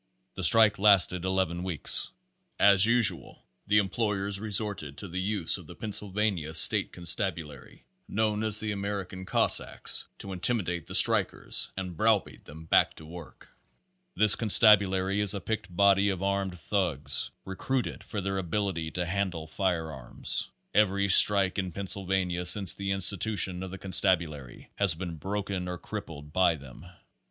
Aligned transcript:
The 0.33 0.41
strike 0.41 0.79
lasted 0.79 1.25
eleven 1.25 1.61
weeks. 1.61 2.09
As 2.59 2.87
usual, 2.87 3.45
the 3.67 3.77
employers 3.77 4.39
resorted 4.39 4.97
to 4.97 5.07
the 5.07 5.21
use 5.21 5.59
of 5.59 5.67
the 5.67 5.75
Pennsyl 5.75 6.09
vania 6.11 6.55
State 6.55 6.91
Constabulary, 6.91 7.83
known 8.07 8.43
as 8.43 8.59
the 8.59 8.71
American 8.71 9.27
Cos 9.27 9.57
sacks, 9.57 10.07
to 10.17 10.33
intimidate 10.33 10.87
the 10.87 10.95
strikers 10.95 11.69
and 11.77 11.95
browbeat 11.95 12.45
them 12.45 12.65
back 12.65 12.95
to 12.95 13.05
work. 13.05 13.49
This 14.15 14.33
constabulary 14.33 15.21
is 15.21 15.35
a 15.35 15.39
picked 15.39 15.75
body 15.75 16.09
of 16.09 16.23
armed 16.23 16.57
thugs 16.57 17.29
recruited 17.45 18.03
for 18.03 18.21
their 18.21 18.39
ability 18.39 18.89
to 18.97 19.05
handle 19.05 19.45
fire 19.45 19.91
arms. 19.91 20.49
Every 20.73 21.09
strike 21.09 21.59
in 21.59 21.71
Pennsylvania 21.71 22.47
since 22.47 22.73
the 22.73 22.89
institu 22.89 23.37
tion 23.37 23.61
of 23.61 23.69
the 23.69 23.77
constabulary 23.77 24.71
has 24.77 24.95
been 24.95 25.17
broken 25.17 25.67
or 25.67 25.77
crippled 25.77 26.33
by 26.33 26.55
them. 26.55 26.87